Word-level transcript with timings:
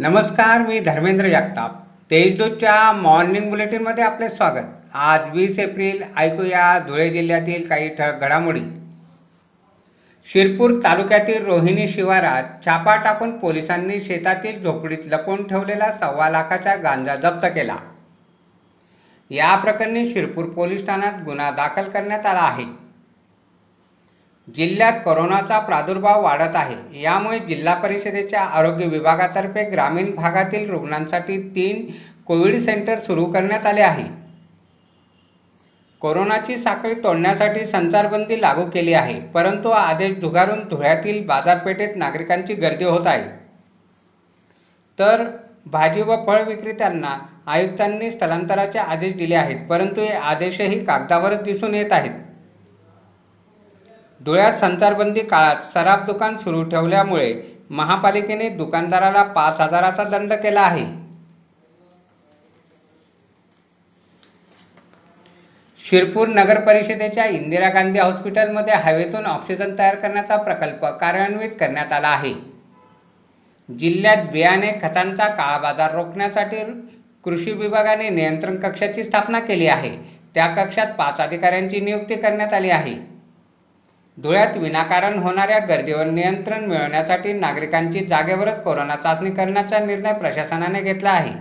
नमस्कार 0.00 0.60
मी 0.60 0.78
धर्मेंद्र 0.80 1.28
जगताप. 1.28 1.70
तेजदूतच्या 2.10 2.92
मॉर्निंग 2.92 3.48
बुलेटिनमध्ये 3.50 4.04
आपले 4.04 4.28
स्वागत. 4.28 4.66
आज 4.94 5.20
वीस 5.32 5.58
एप्रिल 5.58 6.02
ऐकूया 6.16 6.78
धुळे 6.78 7.10
जिल्ह्यातील 7.10 7.66
काही 7.68 7.88
ठळक 7.88 8.20
घडामोडी. 8.20 8.60
शिरपूर 10.26 10.72
तालुक्यातील 10.84 11.44
रोहिणी 11.44 11.88
शिवारात 11.88 12.64
छापा 12.64 12.96
टाकून 12.96 13.38
पोलिसांनी 13.38 14.00
शेतातील 14.00 14.62
झोपडीत 14.62 15.06
लपवून 15.06 15.46
ठेवलेला 15.46 15.92
सव्वा 15.92 16.30
लाखाचा 16.30 16.74
गांजा 16.74 17.16
जप्त 17.16 17.46
केला. 17.46 17.76
या 19.30 19.56
प्रकरणी 19.56 20.08
शिरपूर 20.08 20.44
पोलीस 20.44 20.86
ठाण्यात 20.86 21.22
गुन्हा 21.24 21.50
दाखल 21.50 21.88
करण्यात 21.88 22.26
आला 22.26 22.40
आहे. 22.40 22.64
जिल्ह्यात 24.56 24.92
कोरोनाचा 25.04 25.58
प्रादुर्भाव 25.58 26.22
वाढत 26.22 26.56
आहे. 26.56 27.00
यामुळे 27.02 27.38
जिल्हा 27.38 27.74
परिषदेच्या 27.74 28.40
आरोग्य 28.40 28.86
विभागातर्फे 28.86 29.64
ग्रामीण 29.70 30.14
भागातील 30.14 30.70
रुग्णांसाठी 30.70 31.38
तीन 31.56 31.84
कोविड 32.26 32.58
सेंटर 32.58 32.98
सुरू 32.98 33.24
करण्यात 33.24 33.66
आले 33.66 33.80
आहे. 33.80 34.04
कोरोनाची 36.02 36.56
साखळी 36.58 36.94
तोडण्यासाठी 36.94 37.64
संचारबंदी 37.66 38.40
लागू 38.40 38.64
केली 38.70 38.92
आहे 38.92 39.18
परंतु 39.20 39.68
आदेश 39.68 40.18
झुगारून 40.18 40.60
धुळ्यातील 40.70 41.24
बाजारपेठेत 41.26 41.96
नागरिकांची 41.96 42.54
गर्दी 42.54 42.84
होत 42.84 43.06
आहे. 43.06 43.24
तर 44.98 45.24
भाजी 45.66 46.02
व 46.02 46.16
फळ 46.26 46.42
विक्रेत्यांना 46.42 47.16
आयुक्तांनी 47.46 48.10
स्थलांतराचे 48.10 48.78
आदेश 48.78 49.14
दिले 49.14 49.34
आहेत 49.34 49.66
परंतु 49.66 50.00
हे 50.00 50.12
आदेशही 50.12 50.84
कागदावरच 50.84 51.42
दिसून 51.42 51.74
येत 51.74 51.92
आहेत. 51.92 52.12
धुळ्यात 54.24 54.52
संचारबंदी 54.52 55.20
काळात 55.20 55.56
सराफ 55.56 55.98
दुकान 56.06 56.36
सुरू 56.36 56.62
ठेवल्यामुळे 56.64 57.42
महापालिकेने 57.70 58.48
दुकानदाराला 58.48 59.22
पाच 59.22 59.60
हजाराचा 59.60 60.04
दंड 60.04 60.32
केला 60.32 60.60
आहे. 60.60 60.86
शिरपूर 65.78 66.28
नगर 66.28 66.60
परिषदेच्या 66.60 67.24
इंदिरा 67.24 67.68
गांधी 67.68 67.98
हॉस्पिटलमध्ये 67.98 68.74
हवेतून 68.74 69.26
ऑक्सिजन 69.26 69.78
तयार 69.78 69.94
करण्याचा 69.94 70.36
प्रकल्प 70.36 70.86
कार्यान्वित 70.86 71.50
करण्यात 71.60 71.92
आला 71.92 72.08
आहे. 72.08 72.34
जिल्ह्यात 73.78 74.16
बियाणे 74.32 74.72
खतांचा 74.82 75.28
काळा 75.28 75.58
बाजार 75.58 75.94
रोखण्यासाठी 75.94 76.56
कृषी 77.24 77.52
विभागाने 77.52 78.08
नियंत्रण 78.08 78.56
कक्षाची 78.56 79.04
स्थापना 79.04 79.40
केली 79.40 79.66
आहे. 79.66 79.96
त्या 80.34 80.46
कक्षात 80.46 80.86
पाच 80.86 81.20
अधिकाऱ्यांची 81.20 81.80
नियुक्ती 81.80 82.14
करण्यात 82.14 82.52
आली 82.52 82.70
आहे. 82.70 83.17
धुळ्यात 84.22 84.56
विनाकारण 84.56 85.18
होणाऱ्या 85.18 85.58
गर्दीवर 85.58 86.06
नियंत्रण 86.06 86.64
मिळवण्यासाठी 86.64 87.32
नागरिकांची 87.32 88.00
जागेवरच 88.00 88.62
कोरोना 88.62 88.96
चाचणी 88.96 89.30
करण्याचा 89.30 89.78
निर्णय 89.78 90.12
प्रशासनाने 90.12 90.80
घेतला 90.82 91.10
आहे. 91.10 91.32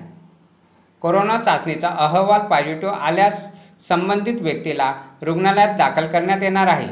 कोरोना 1.01 1.37
चाचणीचा 1.37 1.89
अहवाल 1.89 2.41
पॉझिटिव्ह 2.41 2.95
आल्यास 2.95 3.47
संबंधित 3.87 4.41
व्यक्तीला 4.41 4.93
रुग्णालयात 5.21 5.75
दाखल 5.77 6.07
करण्यात 6.07 6.43
येणार 6.43 6.67
आहे. 6.67 6.87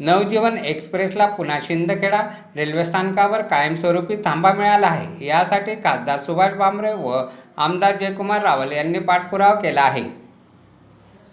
नवजीवन 0.00 0.56
एक्सप्रेसला 0.58 1.26
पुन्हा 1.26 1.58
शिंदखेडा 1.62 2.22
रेल्वे 2.56 2.84
स्थानकावर 2.84 3.42
कायमस्वरूपी 3.42 4.16
थांबा 4.16 4.52
मिळाला 4.52 4.86
आहे. 4.86 5.26
यासाठी 5.26 5.74
खासदार 5.74 6.18
सुभाष 6.18 6.52
भामरे 6.52 6.92
व 6.92 7.22
आमदार 7.56 7.96
जयकुमार 7.96 8.42
रावल 8.42 8.72
यांनी 8.72 8.98
पाठपुरावा 8.98 9.54
केला 9.54 9.82
आहे. 9.82 10.23